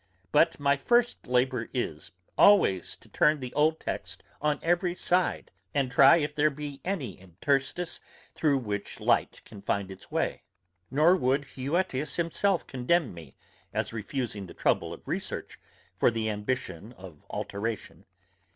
[0.31, 5.91] But my first labour is, always to turn the old text on every side, and
[5.91, 7.99] try if there be any interstice,
[8.33, 10.41] through which light can find its way;
[10.89, 13.35] nor would Huetius himself condemn me,
[13.75, 15.59] as refusing the trouble of research,
[15.95, 18.05] for the ambition of alteration.